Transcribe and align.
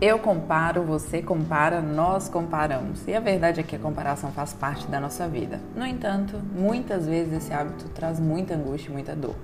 Eu 0.00 0.20
comparo, 0.20 0.84
você 0.84 1.20
compara, 1.20 1.80
nós 1.82 2.28
comparamos. 2.28 3.04
E 3.08 3.14
a 3.14 3.18
verdade 3.18 3.58
é 3.58 3.64
que 3.64 3.74
a 3.74 3.78
comparação 3.80 4.30
faz 4.30 4.52
parte 4.52 4.86
da 4.86 5.00
nossa 5.00 5.26
vida. 5.26 5.60
No 5.74 5.84
entanto, 5.84 6.40
muitas 6.54 7.04
vezes 7.06 7.32
esse 7.32 7.52
hábito 7.52 7.88
traz 7.88 8.20
muita 8.20 8.54
angústia 8.54 8.90
e 8.90 8.92
muita 8.92 9.16
dor. 9.16 9.34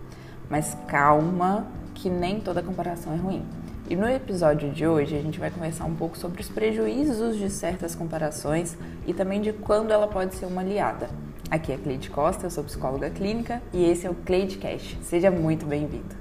Mas 0.48 0.76
calma, 0.86 1.66
que 1.92 2.08
nem 2.08 2.38
toda 2.38 2.62
comparação 2.62 3.14
é 3.14 3.16
ruim. 3.16 3.44
E 3.90 3.96
no 3.96 4.08
episódio 4.08 4.70
de 4.70 4.86
hoje 4.86 5.16
a 5.16 5.20
gente 5.20 5.40
vai 5.40 5.50
conversar 5.50 5.86
um 5.86 5.94
pouco 5.96 6.16
sobre 6.16 6.40
os 6.40 6.48
prejuízos 6.48 7.36
de 7.36 7.50
certas 7.50 7.96
comparações 7.96 8.78
e 9.08 9.12
também 9.12 9.40
de 9.40 9.52
quando 9.52 9.90
ela 9.90 10.06
pode 10.06 10.36
ser 10.36 10.46
uma 10.46 10.60
aliada. 10.60 11.10
Aqui 11.50 11.72
é 11.72 11.76
Cleide 11.76 12.10
Costa, 12.10 12.46
eu 12.46 12.50
sou 12.50 12.62
psicóloga 12.62 13.10
clínica 13.10 13.60
e 13.72 13.84
esse 13.84 14.06
é 14.06 14.10
o 14.10 14.14
Cleide 14.14 14.56
Cash. 14.58 14.96
Seja 15.02 15.32
muito 15.32 15.66
bem-vindo. 15.66 16.14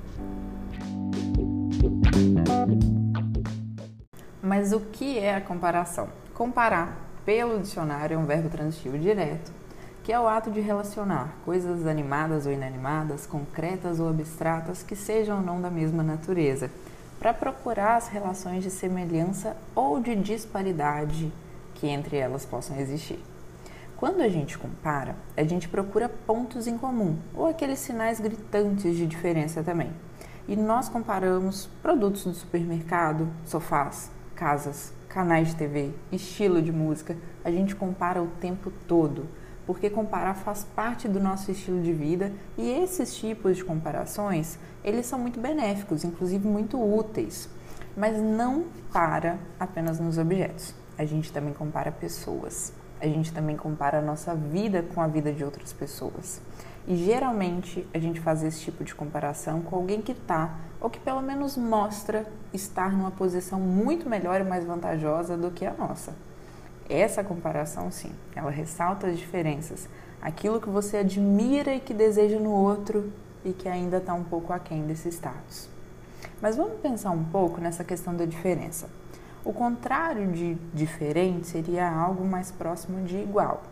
Mas 4.45 4.73
o 4.73 4.81
que 4.81 5.17
é 5.17 5.37
a 5.37 5.41
comparação? 5.41 6.09
Comparar, 6.33 6.97
pelo 7.23 7.61
dicionário, 7.61 8.15
é 8.15 8.17
um 8.17 8.25
verbo 8.25 8.49
transitivo 8.49 8.99
direto, 8.99 9.53
que 10.03 10.11
é 10.11 10.19
o 10.19 10.27
ato 10.27 10.51
de 10.51 10.59
relacionar 10.59 11.33
coisas 11.45 11.87
animadas 11.87 12.45
ou 12.45 12.51
inanimadas, 12.51 13.25
concretas 13.25 14.01
ou 14.01 14.09
abstratas, 14.09 14.83
que 14.83 14.97
sejam 14.97 15.37
ou 15.37 15.41
não 15.41 15.61
da 15.61 15.69
mesma 15.69 16.03
natureza, 16.03 16.69
para 17.17 17.33
procurar 17.33 17.95
as 17.95 18.09
relações 18.09 18.63
de 18.63 18.69
semelhança 18.69 19.55
ou 19.73 20.01
de 20.01 20.13
disparidade 20.13 21.31
que 21.75 21.87
entre 21.87 22.17
elas 22.17 22.45
possam 22.45 22.77
existir. 22.77 23.23
Quando 23.95 24.19
a 24.19 24.27
gente 24.27 24.57
compara, 24.57 25.15
a 25.37 25.43
gente 25.45 25.69
procura 25.69 26.09
pontos 26.09 26.67
em 26.67 26.77
comum 26.77 27.17
ou 27.33 27.47
aqueles 27.47 27.79
sinais 27.79 28.19
gritantes 28.19 28.97
de 28.97 29.07
diferença 29.07 29.63
também. 29.63 29.93
E 30.49 30.57
nós 30.57 30.89
comparamos 30.89 31.69
produtos 31.81 32.25
do 32.25 32.33
supermercado, 32.33 33.29
sofás, 33.45 34.11
casas, 34.43 34.91
canais 35.07 35.47
de 35.47 35.55
TV, 35.55 35.91
estilo 36.11 36.61
de 36.61 36.69
música, 36.69 37.15
a 37.45 37.49
gente 37.49 37.73
compara 37.73 38.21
o 38.21 38.27
tempo 38.41 38.73
todo, 38.89 39.25
porque 39.65 39.89
comparar 39.89 40.33
faz 40.33 40.65
parte 40.65 41.07
do 41.07 41.17
nosso 41.17 41.49
estilo 41.49 41.81
de 41.81 41.93
vida 41.93 42.29
e 42.57 42.69
esses 42.69 43.15
tipos 43.15 43.55
de 43.55 43.63
comparações, 43.63 44.59
eles 44.83 45.05
são 45.05 45.17
muito 45.17 45.39
benéficos, 45.39 46.03
inclusive 46.03 46.45
muito 46.45 46.77
úteis, 46.77 47.47
mas 47.95 48.21
não 48.21 48.65
para 48.91 49.37
apenas 49.57 49.97
nos 49.97 50.17
objetos. 50.17 50.75
A 50.97 51.05
gente 51.05 51.31
também 51.31 51.53
compara 51.53 51.89
pessoas. 51.89 52.73
A 52.99 53.05
gente 53.05 53.31
também 53.31 53.55
compara 53.55 53.99
a 53.99 54.01
nossa 54.01 54.35
vida 54.35 54.83
com 54.93 54.99
a 54.99 55.07
vida 55.07 55.31
de 55.31 55.45
outras 55.45 55.71
pessoas. 55.71 56.41
E 56.85 56.95
geralmente 56.95 57.87
a 57.93 57.99
gente 57.99 58.19
faz 58.19 58.43
esse 58.43 58.59
tipo 58.59 58.83
de 58.83 58.93
comparação 58.93 59.61
com 59.61 59.75
alguém 59.75 60.01
que 60.01 60.11
está, 60.11 60.55
ou 60.81 60.89
que 60.89 60.99
pelo 60.99 61.21
menos 61.21 61.55
mostra 61.55 62.25
estar 62.53 62.91
numa 62.91 63.11
posição 63.11 63.59
muito 63.59 64.09
melhor 64.09 64.41
e 64.41 64.43
mais 64.43 64.65
vantajosa 64.65 65.37
do 65.37 65.49
que 65.49 65.65
a 65.65 65.73
nossa. 65.73 66.13
Essa 66.89 67.23
comparação, 67.23 67.89
sim, 67.89 68.11
ela 68.35 68.51
ressalta 68.51 69.07
as 69.07 69.17
diferenças, 69.17 69.87
aquilo 70.21 70.59
que 70.59 70.69
você 70.69 70.97
admira 70.97 71.73
e 71.73 71.79
que 71.79 71.93
deseja 71.93 72.37
no 72.37 72.51
outro 72.51 73.11
e 73.45 73.53
que 73.53 73.69
ainda 73.69 73.97
está 73.97 74.13
um 74.13 74.23
pouco 74.23 74.51
aquém 74.51 74.85
desse 74.85 75.07
status. 75.07 75.69
Mas 76.41 76.57
vamos 76.57 76.81
pensar 76.81 77.11
um 77.11 77.23
pouco 77.23 77.61
nessa 77.61 77.85
questão 77.85 78.13
da 78.13 78.25
diferença. 78.25 78.89
O 79.45 79.53
contrário 79.53 80.31
de 80.31 80.55
diferente 80.73 81.47
seria 81.47 81.89
algo 81.89 82.25
mais 82.25 82.51
próximo 82.51 83.05
de 83.05 83.17
igual. 83.17 83.63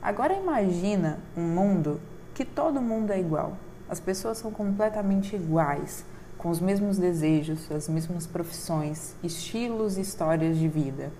Agora 0.00 0.34
imagina 0.34 1.18
um 1.36 1.42
mundo 1.42 2.00
que 2.36 2.44
todo 2.44 2.82
mundo 2.82 3.12
é 3.12 3.18
igual. 3.18 3.56
As 3.88 3.98
pessoas 3.98 4.36
são 4.36 4.50
completamente 4.50 5.34
iguais, 5.34 6.04
com 6.36 6.50
os 6.50 6.60
mesmos 6.60 6.98
desejos, 6.98 7.72
as 7.72 7.88
mesmas 7.88 8.26
profissões, 8.26 9.14
estilos 9.24 9.96
e 9.96 10.02
histórias 10.02 10.58
de 10.58 10.68
vida. 10.68 11.10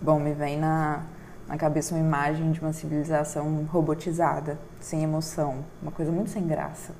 Bom, 0.00 0.18
me 0.18 0.32
vem 0.32 0.58
na, 0.58 1.02
na 1.46 1.58
cabeça 1.58 1.94
uma 1.94 2.02
imagem 2.02 2.52
de 2.52 2.60
uma 2.62 2.72
civilização 2.72 3.66
robotizada, 3.70 4.58
sem 4.80 5.02
emoção, 5.02 5.62
uma 5.82 5.92
coisa 5.92 6.10
muito 6.10 6.30
sem 6.30 6.46
graça. 6.46 6.94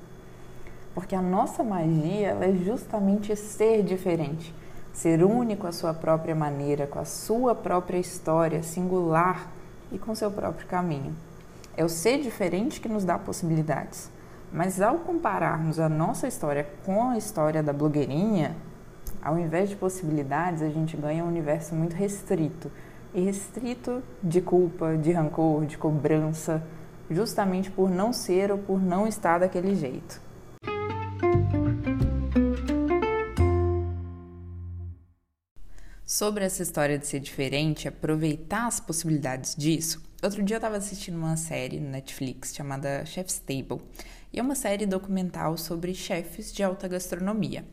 Porque 0.93 1.15
a 1.15 1.21
nossa 1.21 1.63
magia 1.63 2.37
é 2.41 2.53
justamente 2.63 3.35
ser 3.35 3.81
diferente, 3.81 4.53
ser 4.93 5.23
único 5.23 5.65
à 5.65 5.71
sua 5.71 5.95
própria 5.95 6.35
maneira, 6.35 6.85
com 6.85 6.99
a 6.99 7.05
sua 7.05 7.55
própria 7.55 7.97
história 7.97 8.61
singular 8.61 9.51
e 9.91 9.97
com 9.97 10.13
seu 10.13 10.29
próprio 10.29 10.67
caminho. 10.67 11.15
É 11.75 11.83
o 11.83 11.89
ser 11.89 12.19
diferente 12.19 12.81
que 12.81 12.89
nos 12.89 13.05
dá 13.05 13.17
possibilidades. 13.17 14.11
Mas 14.51 14.81
ao 14.81 14.97
compararmos 14.99 15.79
a 15.79 15.87
nossa 15.87 16.27
história 16.27 16.67
com 16.85 17.09
a 17.09 17.17
história 17.17 17.63
da 17.63 17.71
blogueirinha, 17.71 18.55
ao 19.21 19.37
invés 19.37 19.69
de 19.69 19.75
possibilidades, 19.75 20.61
a 20.61 20.69
gente 20.69 20.97
ganha 20.97 21.23
um 21.23 21.27
universo 21.27 21.73
muito 21.73 21.95
restrito. 21.95 22.71
E 23.13 23.21
restrito 23.21 24.01
de 24.21 24.41
culpa, 24.41 24.97
de 24.97 25.11
rancor, 25.11 25.65
de 25.65 25.77
cobrança, 25.77 26.61
justamente 27.09 27.69
por 27.69 27.89
não 27.89 28.11
ser 28.11 28.51
ou 28.51 28.57
por 28.57 28.81
não 28.81 29.07
estar 29.07 29.39
daquele 29.39 29.75
jeito. 29.75 30.21
Sobre 36.11 36.43
essa 36.43 36.61
história 36.61 36.99
de 36.99 37.07
ser 37.07 37.21
diferente, 37.21 37.87
aproveitar 37.87 38.67
as 38.67 38.81
possibilidades 38.81 39.55
disso, 39.55 40.03
Outro 40.21 40.43
dia 40.43 40.55
eu 40.55 40.57
estava 40.57 40.75
assistindo 40.75 41.15
uma 41.15 41.37
série 41.37 41.79
no 41.79 41.89
Netflix 41.89 42.53
chamada 42.53 43.05
Chef's 43.05 43.39
Table, 43.39 43.81
e 44.33 44.37
é 44.37 44.41
uma 44.41 44.53
série 44.53 44.85
documental 44.85 45.57
sobre 45.57 45.95
chefes 45.95 46.51
de 46.51 46.61
alta 46.61 46.85
gastronomia. 46.87 47.63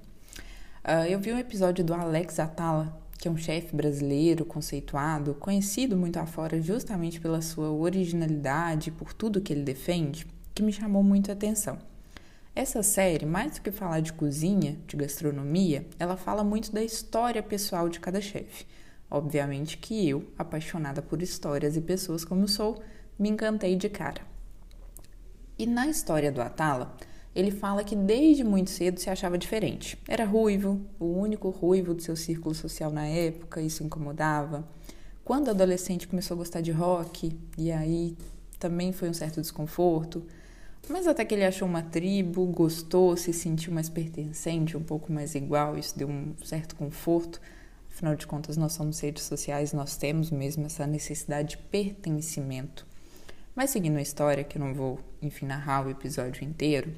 Uh, 0.84 1.04
eu 1.10 1.18
vi 1.18 1.32
um 1.32 1.38
episódio 1.38 1.84
do 1.84 1.92
Alex 1.92 2.38
Atala, 2.38 2.96
que 3.18 3.26
é 3.26 3.30
um 3.30 3.36
chefe 3.36 3.74
brasileiro 3.74 4.44
conceituado, 4.44 5.34
conhecido 5.34 5.96
muito 5.96 6.16
afora 6.18 6.62
justamente 6.62 7.20
pela 7.20 7.42
sua 7.42 7.72
originalidade, 7.72 8.92
por 8.92 9.12
tudo 9.12 9.40
que 9.40 9.52
ele 9.52 9.64
defende, 9.64 10.26
que 10.54 10.62
me 10.62 10.72
chamou 10.72 11.02
muito 11.02 11.28
a 11.28 11.34
atenção. 11.34 11.76
Essa 12.58 12.82
série, 12.82 13.24
mais 13.24 13.54
do 13.54 13.60
que 13.60 13.70
falar 13.70 14.00
de 14.00 14.12
cozinha, 14.12 14.76
de 14.84 14.96
gastronomia, 14.96 15.86
ela 15.96 16.16
fala 16.16 16.42
muito 16.42 16.72
da 16.72 16.82
história 16.82 17.40
pessoal 17.40 17.88
de 17.88 18.00
cada 18.00 18.20
chefe 18.20 18.66
Obviamente 19.08 19.78
que 19.78 20.08
eu, 20.08 20.24
apaixonada 20.36 21.00
por 21.00 21.22
histórias 21.22 21.76
e 21.76 21.80
pessoas 21.80 22.24
como 22.24 22.48
sou, 22.48 22.82
me 23.16 23.28
encantei 23.28 23.76
de 23.76 23.88
cara. 23.88 24.22
E 25.56 25.66
na 25.66 25.86
história 25.86 26.32
do 26.32 26.42
Atala, 26.42 26.96
ele 27.32 27.52
fala 27.52 27.84
que 27.84 27.94
desde 27.94 28.42
muito 28.42 28.70
cedo 28.70 28.98
se 28.98 29.08
achava 29.08 29.38
diferente. 29.38 29.96
Era 30.08 30.24
ruivo, 30.24 30.80
o 30.98 31.06
único 31.06 31.50
ruivo 31.50 31.94
do 31.94 32.02
seu 32.02 32.16
círculo 32.16 32.56
social 32.56 32.90
na 32.90 33.06
época, 33.06 33.60
isso 33.60 33.84
incomodava. 33.84 34.68
Quando 35.24 35.48
adolescente 35.48 36.08
começou 36.08 36.34
a 36.34 36.38
gostar 36.38 36.60
de 36.60 36.72
rock, 36.72 37.38
e 37.56 37.70
aí 37.70 38.16
também 38.58 38.90
foi 38.90 39.08
um 39.08 39.14
certo 39.14 39.40
desconforto. 39.40 40.26
Mas 40.88 41.06
até 41.06 41.24
que 41.24 41.34
ele 41.34 41.44
achou 41.44 41.66
uma 41.66 41.82
tribo, 41.82 42.44
gostou, 42.46 43.16
se 43.16 43.32
sentiu 43.32 43.72
mais 43.72 43.88
pertencente, 43.88 44.76
um 44.76 44.82
pouco 44.82 45.12
mais 45.12 45.34
igual, 45.34 45.76
isso 45.78 45.98
deu 45.98 46.08
um 46.08 46.34
certo 46.44 46.76
conforto. 46.76 47.40
Afinal 47.90 48.14
de 48.14 48.26
contas, 48.26 48.56
nós 48.56 48.72
somos 48.72 49.00
redes 49.00 49.24
sociais, 49.24 49.72
nós 49.72 49.96
temos 49.96 50.30
mesmo 50.30 50.66
essa 50.66 50.86
necessidade 50.86 51.50
de 51.50 51.58
pertencimento. 51.58 52.86
Mas 53.54 53.70
seguindo 53.70 53.96
a 53.96 54.02
história, 54.02 54.44
que 54.44 54.56
eu 54.56 54.60
não 54.64 54.72
vou, 54.72 55.00
enfim, 55.20 55.46
narrar 55.46 55.86
o 55.86 55.90
episódio 55.90 56.44
inteiro, 56.44 56.92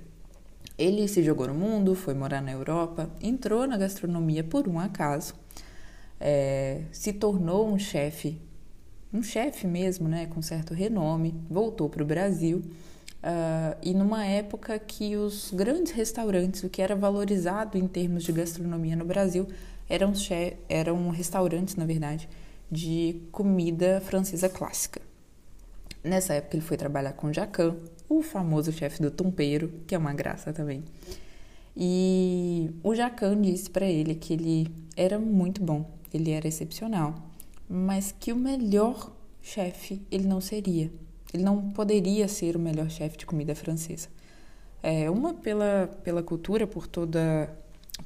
ele 0.76 1.08
se 1.08 1.22
jogou 1.22 1.48
no 1.48 1.54
mundo, 1.54 1.94
foi 1.94 2.14
morar 2.14 2.40
na 2.40 2.52
Europa, 2.52 3.10
entrou 3.20 3.66
na 3.66 3.76
gastronomia 3.76 4.44
por 4.44 4.68
um 4.68 4.78
acaso, 4.78 5.34
é, 6.18 6.82
se 6.92 7.12
tornou 7.12 7.66
um 7.66 7.78
chefe, 7.78 8.40
um 9.12 9.22
chefe 9.22 9.66
mesmo, 9.66 10.08
né, 10.08 10.26
com 10.26 10.40
certo 10.40 10.72
renome, 10.72 11.34
voltou 11.50 11.88
para 11.88 12.02
o 12.02 12.06
Brasil. 12.06 12.62
Uh, 13.22 13.76
e 13.82 13.92
numa 13.92 14.24
época 14.24 14.78
que 14.78 15.14
os 15.16 15.50
grandes 15.52 15.92
restaurantes, 15.92 16.62
o 16.62 16.70
que 16.70 16.80
era 16.80 16.96
valorizado 16.96 17.76
em 17.76 17.86
termos 17.86 18.24
de 18.24 18.32
gastronomia 18.32 18.96
no 18.96 19.04
Brasil, 19.04 19.46
eram, 19.88 20.12
eram 20.68 21.10
restaurantes, 21.10 21.76
na 21.76 21.84
verdade, 21.84 22.28
de 22.70 23.20
comida 23.30 24.00
francesa 24.00 24.48
clássica. 24.48 25.02
Nessa 26.02 26.34
época 26.34 26.56
ele 26.56 26.64
foi 26.64 26.78
trabalhar 26.78 27.12
com 27.12 27.32
Jacan, 27.32 27.76
o 28.08 28.22
famoso 28.22 28.72
chefe 28.72 29.02
do 29.02 29.10
tompeiro, 29.10 29.70
que 29.86 29.94
é 29.94 29.98
uma 29.98 30.14
graça 30.14 30.52
também. 30.52 30.82
E 31.76 32.70
o 32.82 32.94
Jacan 32.94 33.40
disse 33.40 33.68
para 33.68 33.86
ele 33.86 34.14
que 34.14 34.32
ele 34.32 34.68
era 34.96 35.18
muito 35.18 35.62
bom, 35.62 35.90
ele 36.12 36.30
era 36.30 36.48
excepcional, 36.48 37.14
mas 37.68 38.14
que 38.18 38.32
o 38.32 38.36
melhor 38.36 39.12
chefe 39.42 40.00
ele 40.10 40.26
não 40.26 40.40
seria. 40.40 40.90
Ele 41.32 41.42
não 41.42 41.70
poderia 41.70 42.26
ser 42.28 42.56
o 42.56 42.58
melhor 42.58 42.90
chefe 42.90 43.16
de 43.16 43.26
comida 43.26 43.54
francesa. 43.54 44.08
É, 44.82 45.10
uma 45.10 45.34
pela, 45.34 45.88
pela 46.02 46.22
cultura, 46.22 46.66
por 46.66 46.86
toda 46.86 47.54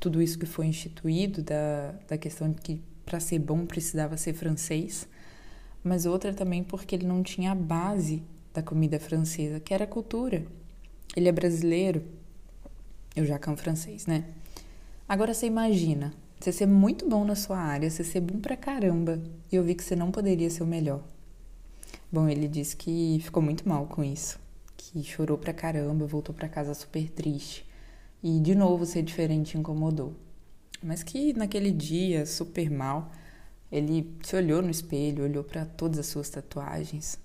tudo 0.01 0.21
isso 0.21 0.39
que 0.39 0.47
foi 0.47 0.67
instituído, 0.67 1.43
da, 1.43 1.95
da 2.09 2.19
questão 2.19 2.51
de 2.51 2.61
que 2.61 2.81
para 3.05 3.21
ser 3.21 3.39
bom 3.39 3.65
precisava 3.67 4.17
ser 4.17 4.35
francês, 4.35 5.07
mas 5.83 6.07
outra 6.07 6.33
também 6.33 6.65
porque 6.65 6.95
ele 6.95 7.07
não 7.07 7.23
tinha 7.23 7.53
a 7.53 7.55
base 7.55 8.23
da 8.53 8.63
comida 8.63 8.99
francesa, 8.99 9.61
que 9.61 9.75
era 9.75 9.85
a 9.85 9.87
cultura. 9.87 10.45
Ele 11.17 11.29
é 11.29 11.33
brasileiro, 11.33 12.03
eu 13.15 13.25
já 13.25 13.39
cão 13.39 13.57
francês, 13.57 14.07
né? 14.07 14.25
Agora 15.09 15.35
você 15.35 15.47
imagina, 15.47 16.13
você 16.41 16.51
ser 16.51 16.67
muito 16.67 17.09
bom 17.09 17.25
na 17.25 17.37
sua 17.37 17.59
área, 17.59 17.91
você 17.91 18.03
ser 18.03 18.21
bom 18.21 18.39
pra 18.41 18.57
caramba, 18.57 19.23
e 19.53 19.57
eu 19.57 19.63
vi 19.63 19.75
que 19.75 19.85
você 19.85 19.95
não 19.95 20.11
poderia 20.11 20.49
ser 20.51 20.63
o 20.63 20.67
melhor. 20.67 21.03
Bom, 22.15 22.29
ele 22.29 22.47
disse 22.47 22.77
que 22.77 23.19
ficou 23.25 23.43
muito 23.43 23.69
mal 23.69 23.87
com 23.87 24.05
isso, 24.05 24.39
que 24.77 25.03
chorou 25.03 25.37
pra 25.37 25.53
caramba, 25.53 26.07
voltou 26.07 26.33
pra 26.33 26.49
casa 26.49 26.73
super 26.73 27.11
triste. 27.11 27.67
E 28.23 28.39
de 28.39 28.55
novo 28.55 28.87
ser 28.87 29.03
diferente 29.03 29.59
incomodou. 29.59 30.15
Mas 30.81 31.03
que 31.03 31.33
naquele 31.33 31.73
dia, 31.73 32.25
super 32.25 32.71
mal, 32.71 33.11
ele 33.69 34.17
se 34.23 34.37
olhou 34.37 34.63
no 34.63 34.71
espelho, 34.71 35.25
olhou 35.25 35.43
para 35.43 35.67
todas 35.67 35.99
as 35.99 36.07
suas 36.07 36.31
tatuagens 36.31 37.19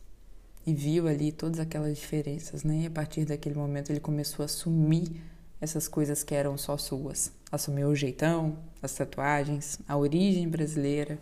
e 0.65 0.74
viu 0.74 1.07
ali 1.07 1.31
todas 1.31 1.59
aquelas 1.59 1.95
diferenças, 1.95 2.63
né? 2.63 2.80
E 2.81 2.85
a 2.88 2.89
partir 2.89 3.25
daquele 3.25 3.53
momento 3.53 3.92
ele 3.92 4.00
começou 4.00 4.42
a 4.42 4.47
assumir 4.47 5.21
essas 5.62 5.88
coisas 5.88 6.24
que 6.24 6.33
eram 6.33 6.57
só 6.57 6.75
suas. 6.77 7.31
Assumiu 7.51 7.89
o 7.89 7.95
jeitão, 7.95 8.57
as 8.81 8.95
tatuagens, 8.95 9.77
a 9.88 9.95
origem 9.95 10.50
brasileira. 10.50 11.19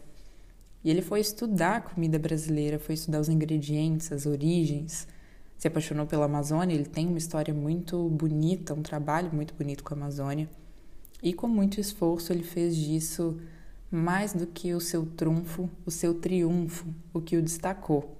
E 0.87 0.89
ele 0.89 1.01
foi 1.01 1.19
estudar 1.19 1.75
a 1.75 1.81
comida 1.81 2.17
brasileira, 2.17 2.79
foi 2.79 2.95
estudar 2.95 3.19
os 3.19 3.27
ingredientes, 3.27 4.09
as 4.09 4.25
origens. 4.25 5.05
Se 5.57 5.67
apaixonou 5.67 6.05
pela 6.05 6.23
Amazônia, 6.23 6.73
ele 6.73 6.85
tem 6.85 7.07
uma 7.07 7.17
história 7.17 7.53
muito 7.53 8.07
bonita, 8.07 8.73
um 8.73 8.81
trabalho 8.81 9.29
muito 9.33 9.53
bonito 9.53 9.83
com 9.83 9.93
a 9.93 9.97
Amazônia. 9.97 10.49
E 11.21 11.33
com 11.33 11.45
muito 11.45 11.81
esforço 11.81 12.31
ele 12.31 12.43
fez 12.43 12.73
disso 12.73 13.37
mais 13.91 14.31
do 14.31 14.47
que 14.47 14.73
o 14.73 14.79
seu 14.79 15.05
trunfo, 15.05 15.69
o 15.85 15.91
seu 15.91 16.13
triunfo, 16.13 16.85
o 17.13 17.19
que 17.19 17.35
o 17.35 17.41
destacou. 17.41 18.15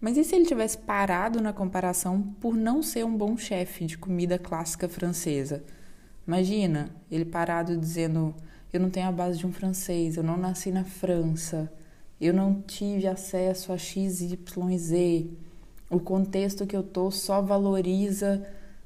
Mas 0.00 0.16
e 0.16 0.22
se 0.22 0.36
ele 0.36 0.46
tivesse 0.46 0.78
parado 0.78 1.40
na 1.40 1.52
comparação 1.52 2.22
por 2.40 2.54
não 2.54 2.80
ser 2.80 3.04
um 3.04 3.16
bom 3.16 3.36
chefe 3.36 3.86
de 3.86 3.98
comida 3.98 4.38
clássica 4.38 4.88
francesa? 4.88 5.64
Imagina 6.28 6.90
ele 7.10 7.24
parado 7.24 7.76
dizendo: 7.76 8.32
Eu 8.72 8.80
não 8.80 8.88
tenho 8.88 9.08
a 9.08 9.12
base 9.12 9.38
de 9.38 9.46
um 9.46 9.52
francês, 9.52 10.16
eu 10.16 10.22
não 10.22 10.38
nasci 10.38 10.70
na 10.70 10.82
França, 10.82 11.70
eu 12.18 12.32
não 12.32 12.62
tive 12.62 13.06
acesso 13.06 13.70
a 13.70 13.76
XYZ, 13.76 15.26
o 15.90 16.00
contexto 16.00 16.66
que 16.66 16.74
eu 16.74 16.82
tô 16.82 17.10
só 17.10 17.42
valoriza 17.42 18.42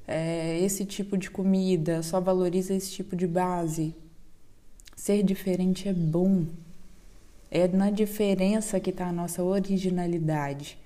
é, 0.09 0.59
esse 0.59 0.85
tipo 0.85 1.17
de 1.17 1.31
comida, 1.31 2.03
só 2.03 2.21
valoriza 2.21 2.75
esse 2.75 2.91
tipo 2.91 3.15
de 3.15 3.29
base. 3.29 3.94
Ser 4.97 5.23
diferente 5.23 5.89
é 5.89 5.93
bom. 5.93 6.47
É 7.49 7.69
na 7.69 7.91
diferença 7.91 8.81
que 8.81 8.91
está 8.91 9.06
a 9.06 9.12
nossa 9.12 9.44
originalidade. 9.44 10.79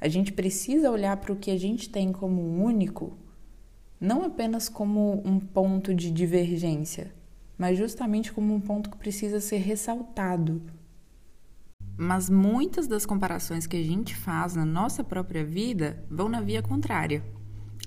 A 0.00 0.08
gente 0.08 0.32
precisa 0.32 0.90
olhar 0.90 1.18
para 1.18 1.34
o 1.34 1.36
que 1.36 1.50
a 1.50 1.58
gente 1.58 1.90
tem 1.90 2.12
como 2.12 2.64
único, 2.64 3.12
não 4.00 4.24
apenas 4.24 4.70
como 4.70 5.22
um 5.22 5.38
ponto 5.38 5.94
de 5.94 6.10
divergência, 6.10 7.12
mas 7.62 7.78
justamente 7.78 8.32
como 8.32 8.52
um 8.52 8.60
ponto 8.60 8.90
que 8.90 8.96
precisa 8.96 9.40
ser 9.40 9.58
ressaltado. 9.58 10.60
Mas 11.96 12.28
muitas 12.28 12.88
das 12.88 13.06
comparações 13.06 13.68
que 13.68 13.76
a 13.76 13.82
gente 13.84 14.16
faz 14.16 14.56
na 14.56 14.64
nossa 14.64 15.04
própria 15.04 15.44
vida 15.44 16.04
vão 16.10 16.28
na 16.28 16.40
via 16.40 16.60
contrária. 16.60 17.22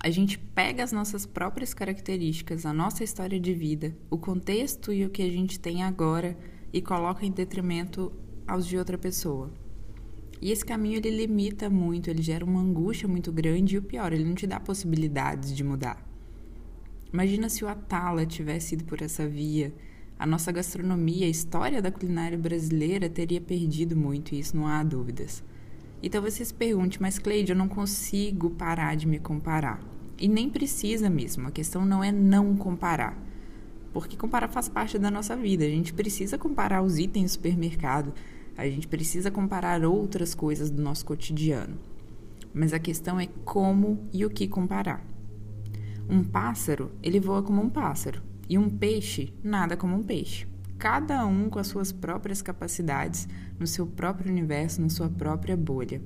A 0.01 0.09
gente 0.09 0.39
pega 0.39 0.81
as 0.81 0.93
nossas 0.93 1.25
próprias 1.25 1.73
características, 1.73 2.65
a 2.65 2.71
nossa 2.71 3.03
história 3.03 3.37
de 3.37 3.53
vida, 3.53 3.93
o 4.09 4.17
contexto 4.17 4.93
e 4.93 5.03
o 5.03 5.09
que 5.09 5.23
a 5.23 5.29
gente 5.29 5.59
tem 5.59 5.83
agora 5.83 6.37
e 6.71 6.81
coloca 6.81 7.25
em 7.25 7.31
detrimento 7.31 8.13
aos 8.47 8.65
de 8.65 8.77
outra 8.77 8.97
pessoa. 8.97 9.51
E 10.41 10.51
esse 10.51 10.63
caminho 10.63 10.99
ele 10.99 11.09
limita 11.09 11.69
muito, 11.69 12.09
ele 12.09 12.21
gera 12.21 12.45
uma 12.45 12.61
angústia 12.61 13.09
muito 13.09 13.29
grande 13.29 13.75
e 13.75 13.77
o 13.77 13.83
pior, 13.83 14.13
ele 14.13 14.23
não 14.23 14.35
te 14.35 14.47
dá 14.47 14.57
possibilidades 14.57 15.53
de 15.53 15.65
mudar. 15.65 16.14
Imagina 17.11 17.49
se 17.49 17.63
o 17.63 17.67
Atala 17.67 18.25
tivesse 18.25 18.75
ido 18.75 18.83
por 18.83 19.01
essa 19.01 19.27
via. 19.27 19.73
A 20.17 20.25
nossa 20.25 20.51
gastronomia, 20.51 21.25
a 21.25 21.29
história 21.29 21.81
da 21.81 21.91
culinária 21.91 22.37
brasileira 22.37 23.09
teria 23.09 23.41
perdido 23.41 23.95
muito, 23.95 24.33
isso 24.33 24.55
não 24.55 24.67
há 24.67 24.81
dúvidas. 24.83 25.43
E 26.01 26.09
talvez 26.09 26.35
você 26.35 26.45
se 26.45 26.53
pergunte, 26.53 27.01
mas 27.01 27.19
Cleide, 27.19 27.51
eu 27.51 27.57
não 27.57 27.67
consigo 27.67 28.49
parar 28.51 28.95
de 28.95 29.07
me 29.07 29.19
comparar. 29.19 29.81
E 30.17 30.27
nem 30.27 30.49
precisa 30.49 31.09
mesmo, 31.09 31.47
a 31.47 31.51
questão 31.51 31.85
não 31.85 32.03
é 32.03 32.11
não 32.11 32.55
comparar. 32.55 33.17
Porque 33.91 34.15
comparar 34.15 34.47
faz 34.47 34.69
parte 34.69 34.99
da 34.99 35.09
nossa 35.09 35.35
vida. 35.35 35.65
A 35.65 35.69
gente 35.69 35.93
precisa 35.93 36.37
comparar 36.37 36.81
os 36.81 36.99
itens 36.99 37.31
do 37.31 37.33
supermercado, 37.33 38.13
a 38.57 38.65
gente 38.67 38.87
precisa 38.87 39.29
comparar 39.29 39.83
outras 39.83 40.33
coisas 40.33 40.69
do 40.69 40.81
nosso 40.81 41.05
cotidiano. 41.05 41.77
Mas 42.53 42.71
a 42.71 42.79
questão 42.79 43.19
é 43.19 43.27
como 43.43 43.99
e 44.13 44.23
o 44.25 44.29
que 44.29 44.47
comparar. 44.47 45.14
Um 46.07 46.23
pássaro, 46.23 46.91
ele 47.01 47.19
voa 47.19 47.41
como 47.41 47.61
um 47.61 47.69
pássaro, 47.69 48.21
e 48.47 48.57
um 48.57 48.69
peixe 48.69 49.33
nada 49.43 49.75
como 49.75 49.95
um 49.95 50.03
peixe. 50.03 50.47
Cada 50.77 51.25
um 51.25 51.49
com 51.49 51.57
as 51.57 51.67
suas 51.67 51.91
próprias 51.91 52.41
capacidades, 52.41 53.27
no 53.59 53.65
seu 53.65 53.87
próprio 53.87 54.31
universo, 54.31 54.81
na 54.81 54.89
sua 54.89 55.09
própria 55.09 55.57
bolha. 55.57 56.01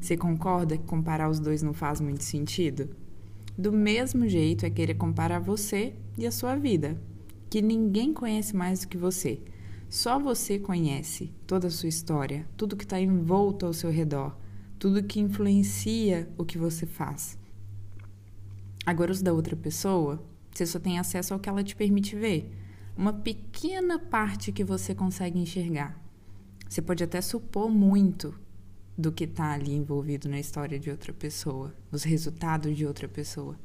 Você 0.00 0.16
concorda 0.16 0.76
que 0.76 0.84
comparar 0.84 1.28
os 1.28 1.40
dois 1.40 1.62
não 1.62 1.72
faz 1.72 2.00
muito 2.00 2.22
sentido? 2.22 2.90
Do 3.58 3.72
mesmo 3.72 4.28
jeito 4.28 4.64
é 4.64 4.70
querer 4.70 4.94
comparar 4.94 5.40
você 5.40 5.94
e 6.16 6.26
a 6.26 6.30
sua 6.30 6.54
vida, 6.54 6.96
que 7.50 7.60
ninguém 7.60 8.14
conhece 8.14 8.54
mais 8.54 8.80
do 8.80 8.88
que 8.88 8.96
você. 8.96 9.40
Só 9.88 10.18
você 10.18 10.58
conhece 10.58 11.34
toda 11.44 11.66
a 11.66 11.70
sua 11.70 11.88
história, 11.88 12.46
tudo 12.56 12.76
que 12.76 12.84
está 12.84 13.00
envolto 13.00 13.66
ao 13.66 13.72
seu 13.72 13.90
redor, 13.90 14.36
tudo 14.78 15.02
que 15.02 15.18
influencia 15.18 16.28
o 16.38 16.44
que 16.44 16.56
você 16.56 16.86
faz. 16.86 17.39
Agora, 18.90 19.12
os 19.12 19.22
da 19.22 19.32
outra 19.32 19.54
pessoa, 19.54 20.20
você 20.52 20.66
só 20.66 20.80
tem 20.80 20.98
acesso 20.98 21.32
ao 21.32 21.38
que 21.38 21.48
ela 21.48 21.62
te 21.62 21.76
permite 21.76 22.16
ver, 22.16 22.50
uma 22.96 23.12
pequena 23.12 24.00
parte 24.00 24.50
que 24.50 24.64
você 24.64 24.96
consegue 24.96 25.38
enxergar. 25.38 25.96
Você 26.68 26.82
pode 26.82 27.04
até 27.04 27.20
supor 27.20 27.70
muito 27.70 28.34
do 28.98 29.12
que 29.12 29.22
está 29.22 29.52
ali 29.52 29.76
envolvido 29.76 30.28
na 30.28 30.40
história 30.40 30.76
de 30.76 30.90
outra 30.90 31.12
pessoa, 31.12 31.72
nos 31.92 32.02
resultados 32.02 32.76
de 32.76 32.84
outra 32.84 33.06
pessoa. 33.06 33.56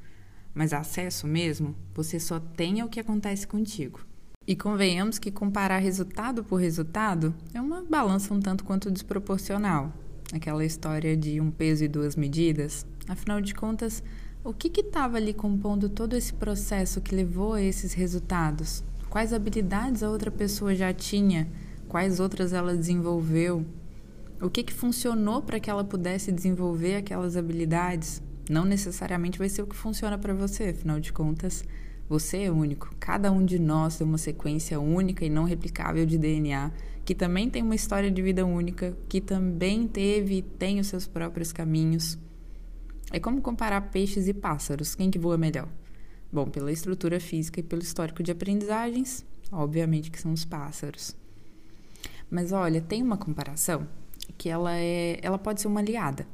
Mas 0.53 0.73
acesso 0.73 1.25
mesmo, 1.25 1.75
você 1.95 2.19
só 2.19 2.39
tem 2.39 2.81
ao 2.81 2.87
que 2.87 2.99
acontece 2.99 3.47
contigo. 3.47 4.05
E 4.45 4.55
convenhamos 4.55 5.17
que 5.17 5.31
comparar 5.31 5.79
resultado 5.79 6.43
por 6.43 6.57
resultado 6.57 7.33
é 7.51 7.59
uma 7.59 7.81
balança 7.83 8.31
um 8.31 8.39
tanto 8.39 8.63
quanto 8.63 8.91
desproporcional. 8.91 9.91
Aquela 10.31 10.63
história 10.63 11.17
de 11.17 11.41
um 11.41 11.49
peso 11.49 11.83
e 11.83 11.87
duas 11.87 12.15
medidas. 12.15 12.85
Afinal 13.07 13.41
de 13.41 13.55
contas, 13.55 14.03
o 14.45 14.53
que 14.53 14.79
estava 14.79 15.17
ali 15.17 15.33
compondo 15.33 15.89
todo 15.89 16.15
esse 16.15 16.31
processo 16.31 17.01
que 17.01 17.15
levou 17.15 17.53
a 17.53 17.61
esses 17.63 17.93
resultados? 17.93 18.83
Quais 19.09 19.33
habilidades 19.33 20.03
a 20.03 20.09
outra 20.09 20.29
pessoa 20.29 20.75
já 20.75 20.93
tinha? 20.93 21.47
Quais 21.87 22.19
outras 22.19 22.53
ela 22.53 22.77
desenvolveu? 22.77 23.65
O 24.39 24.47
que, 24.47 24.61
que 24.61 24.71
funcionou 24.71 25.41
para 25.41 25.59
que 25.59 25.67
ela 25.67 25.83
pudesse 25.83 26.31
desenvolver 26.31 26.97
aquelas 26.97 27.35
habilidades? 27.35 28.21
Não 28.47 28.65
necessariamente 28.65 29.39
vai 29.39 29.49
ser 29.49 29.63
o 29.63 29.67
que 29.67 29.75
funciona 29.75 30.15
para 30.15 30.35
você, 30.35 30.65
afinal 30.65 30.99
de 30.99 31.11
contas, 31.11 31.63
você 32.07 32.43
é 32.43 32.51
único. 32.51 32.93
Cada 32.99 33.31
um 33.31 33.43
de 33.43 33.57
nós 33.57 33.97
tem 33.97 34.05
uma 34.05 34.19
sequência 34.19 34.79
única 34.79 35.25
e 35.25 35.29
não 35.29 35.45
replicável 35.45 36.05
de 36.05 36.19
DNA, 36.19 36.71
que 37.03 37.15
também 37.15 37.49
tem 37.49 37.63
uma 37.63 37.73
história 37.73 38.11
de 38.11 38.21
vida 38.21 38.45
única, 38.45 38.95
que 39.09 39.19
também 39.19 39.87
teve 39.87 40.35
e 40.35 40.41
tem 40.43 40.79
os 40.79 40.85
seus 40.85 41.07
próprios 41.07 41.51
caminhos. 41.51 42.19
É 43.11 43.19
como 43.19 43.41
comparar 43.41 43.81
peixes 43.91 44.27
e 44.27 44.33
pássaros. 44.33 44.95
Quem 44.95 45.11
que 45.11 45.19
voa 45.19 45.37
melhor? 45.37 45.67
Bom, 46.31 46.47
pela 46.49 46.71
estrutura 46.71 47.19
física 47.19 47.59
e 47.59 47.63
pelo 47.63 47.81
histórico 47.81 48.21
de 48.21 48.31
aprendizagens, 48.31 49.25
obviamente 49.51 50.11
que 50.11 50.19
são 50.19 50.33
os 50.33 50.43
pássaros. 50.43 51.15
Mas 52.29 52.51
olha, 52.51 52.81
tem 52.81 53.01
uma 53.01 53.17
comparação 53.17 53.87
que 54.37 54.49
ela 54.49 54.75
é, 54.75 55.19
ela 55.21 55.37
pode 55.37 55.61
ser 55.61 55.67
uma 55.67 55.79
aliada, 55.79 56.27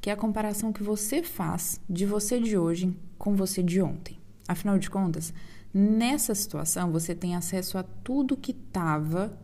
que 0.00 0.10
é 0.10 0.12
a 0.12 0.16
comparação 0.16 0.72
que 0.72 0.82
você 0.82 1.22
faz 1.22 1.80
de 1.88 2.04
você 2.04 2.40
de 2.40 2.58
hoje 2.58 2.94
com 3.16 3.34
você 3.34 3.62
de 3.62 3.80
ontem. 3.80 4.18
Afinal 4.46 4.78
de 4.78 4.90
contas, 4.90 5.32
nessa 5.72 6.34
situação 6.34 6.90
você 6.90 7.14
tem 7.14 7.36
acesso 7.36 7.78
a 7.78 7.82
tudo 7.82 8.36
que 8.36 8.52
estava 8.52 9.38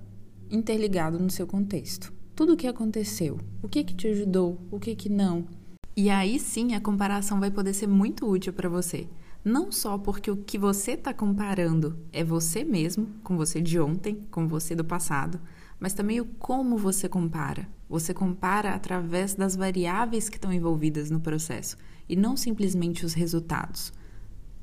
interligado 0.51 1.19
no 1.19 1.31
seu 1.31 1.47
contexto. 1.47 2.13
Tudo 2.35 2.55
o 2.55 2.57
que 2.57 2.67
aconteceu, 2.67 3.39
o 3.63 3.69
que 3.69 3.85
que 3.85 3.95
te 3.95 4.09
ajudou, 4.09 4.61
o 4.71 4.81
que 4.81 4.97
que 4.97 5.09
não. 5.09 5.47
E 5.97 6.11
aí 6.11 6.39
sim 6.39 6.75
a 6.75 6.81
comparação 6.81 7.39
vai 7.39 7.51
poder 7.51 7.73
ser 7.73 7.87
muito 7.87 8.29
útil 8.29 8.53
para 8.53 8.69
você. 8.69 9.07
Não 9.45 9.71
só 9.71 9.97
porque 9.99 10.31
o 10.31 10.37
que 10.37 10.59
você 10.59 10.93
está 10.93 11.13
comparando 11.13 11.99
é 12.13 12.25
você 12.25 12.65
mesmo, 12.65 13.07
com 13.23 13.37
você 13.37 13.61
de 13.61 13.79
ontem, 13.79 14.21
com 14.31 14.49
você 14.49 14.75
do 14.75 14.85
passado, 14.85 15.41
mas 15.79 15.93
também 15.93 16.21
o 16.21 16.25
como 16.25 16.79
você 16.79 17.09
compara. 17.09 17.69
Você 17.89 18.15
compara 18.15 18.75
através 18.75 19.35
das 19.35 19.55
variáveis 19.55 20.29
que 20.29 20.37
estão 20.37 20.53
envolvidas 20.53 21.11
no 21.11 21.21
processo 21.21 21.77
e 22.09 22.17
não 22.17 22.37
simplesmente 22.37 23.05
os 23.05 23.15
resultados 23.15 23.93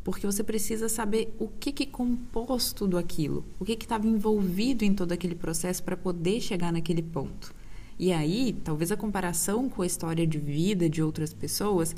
porque 0.04 0.26
você 0.26 0.44
precisa 0.44 0.90
saber 0.90 1.36
o 1.40 1.48
que, 1.48 1.72
que 1.72 1.86
compôs 1.86 2.74
tudo 2.74 2.98
aquilo, 2.98 3.46
o 3.60 3.66
que 3.66 3.74
estava 3.74 4.08
envolvido 4.08 4.84
em 4.84 4.94
todo 4.94 5.12
aquele 5.12 5.36
processo 5.36 5.84
para 5.84 5.96
poder 5.96 6.42
chegar 6.42 6.74
naquele 6.74 7.04
ponto. 7.04 7.54
E 8.02 8.12
aí, 8.12 8.60
talvez 8.64 8.92
a 8.92 8.98
comparação 8.98 9.70
com 9.70 9.84
a 9.84 9.86
história 9.86 10.26
de 10.26 10.40
vida 10.40 10.90
de 10.90 11.04
outras 11.04 11.36
pessoas 11.36 11.96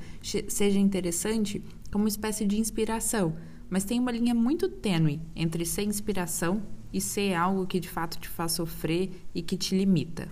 seja 0.50 0.77
interessante 0.77 1.63
como 1.89 2.03
uma 2.03 2.10
espécie 2.10 2.43
de 2.43 2.60
inspiração, 2.60 3.38
mas 3.69 3.86
tem 3.86 4.01
uma 4.01 4.12
linha 4.12 4.36
muito 4.36 4.67
tênue 4.67 5.22
entre 5.33 5.65
ser 5.65 5.83
inspiração 5.83 6.62
e 6.91 7.00
ser 7.00 7.36
algo 7.36 7.65
que 7.65 7.79
de 7.79 7.88
fato 7.88 8.19
te 8.19 8.27
faz 8.27 8.51
sofrer 8.51 9.12
e 9.33 9.41
que 9.41 9.55
te 9.55 9.77
limita. 9.77 10.27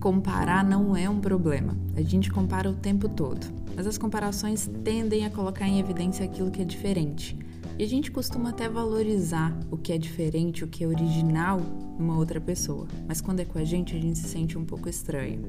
Comparar 0.00 0.64
não 0.64 0.96
é 0.96 1.08
um 1.08 1.20
problema. 1.20 1.78
A 1.94 2.02
gente 2.02 2.32
compara 2.32 2.68
o 2.68 2.74
tempo 2.74 3.08
todo, 3.08 3.46
mas 3.76 3.86
as 3.86 3.96
comparações 3.96 4.68
tendem 4.82 5.24
a 5.24 5.30
colocar 5.30 5.68
em 5.68 5.78
evidência 5.78 6.24
aquilo 6.24 6.50
que 6.50 6.62
é 6.62 6.64
diferente. 6.64 7.38
E 7.78 7.84
a 7.84 7.86
gente 7.86 8.10
costuma 8.10 8.50
até 8.50 8.68
valorizar 8.68 9.56
o 9.70 9.76
que 9.76 9.92
é 9.92 9.98
diferente, 9.98 10.64
o 10.64 10.66
que 10.66 10.82
é 10.82 10.86
original 10.88 11.60
numa 11.96 12.16
outra 12.18 12.40
pessoa, 12.40 12.88
mas 13.06 13.20
quando 13.20 13.38
é 13.38 13.44
com 13.44 13.56
a 13.56 13.64
gente, 13.64 13.94
a 13.94 14.00
gente 14.00 14.18
se 14.18 14.26
sente 14.26 14.58
um 14.58 14.64
pouco 14.64 14.88
estranho. 14.88 15.42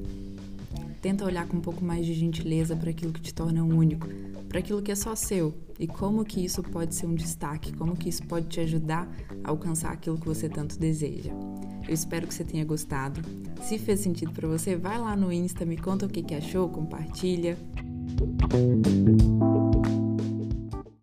Tenta 1.02 1.26
olhar 1.26 1.48
com 1.48 1.58
um 1.58 1.62
pouco 1.62 1.84
mais 1.84 2.06
de 2.06 2.14
gentileza 2.14 2.76
para 2.76 2.92
aquilo 2.92 3.12
que 3.12 3.22
te 3.22 3.34
torna 3.34 3.64
único, 3.64 4.08
para 4.48 4.60
aquilo 4.60 4.80
que 4.80 4.92
é 4.92 4.96
só 4.96 5.16
seu 5.16 5.56
e 5.80 5.88
como 5.88 6.24
que 6.24 6.46
isso 6.46 6.62
pode 6.62 6.94
ser 6.94 7.08
um 7.08 7.16
destaque, 7.16 7.74
como 7.74 7.96
que 7.96 8.10
isso 8.10 8.22
pode 8.28 8.46
te 8.46 8.60
ajudar 8.60 9.10
a 9.44 9.50
alcançar 9.50 9.92
aquilo 9.92 10.20
que 10.20 10.28
você 10.28 10.48
tanto 10.48 10.78
deseja. 10.78 11.32
Eu 11.88 11.94
espero 11.96 12.28
que 12.28 12.34
você 12.34 12.44
tenha 12.44 12.64
gostado. 12.64 13.22
Se 13.64 13.80
fez 13.80 14.02
sentido 14.02 14.34
para 14.34 14.48
você, 14.48 14.76
vai 14.76 15.00
lá 15.00 15.16
no 15.16 15.34
Insta, 15.34 15.66
me 15.66 15.78
conta 15.78 16.06
o 16.06 16.10
que, 16.10 16.22
que 16.22 16.36
achou, 16.36 16.70
compartilha. 16.70 17.58